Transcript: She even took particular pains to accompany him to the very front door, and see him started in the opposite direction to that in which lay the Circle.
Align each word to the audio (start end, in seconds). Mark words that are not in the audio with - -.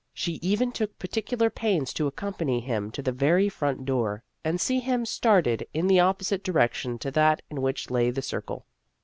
She 0.15 0.39
even 0.41 0.71
took 0.71 0.97
particular 0.97 1.51
pains 1.51 1.93
to 1.93 2.07
accompany 2.07 2.59
him 2.59 2.89
to 2.93 3.03
the 3.03 3.11
very 3.11 3.49
front 3.49 3.85
door, 3.85 4.23
and 4.43 4.59
see 4.59 4.79
him 4.79 5.05
started 5.05 5.67
in 5.75 5.85
the 5.85 5.99
opposite 5.99 6.43
direction 6.43 6.97
to 6.97 7.11
that 7.11 7.43
in 7.51 7.61
which 7.61 7.91
lay 7.91 8.09
the 8.09 8.23
Circle. 8.23 8.65